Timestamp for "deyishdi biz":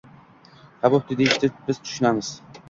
1.19-1.83